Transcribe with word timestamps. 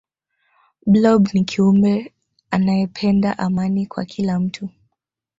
blob 0.85 1.27
ni 1.33 1.43
kiumbe 1.43 2.13
anayependa 2.51 3.37
amani 3.37 3.85
kwa 3.85 4.05
kila 4.05 4.39
mtu 4.39 4.69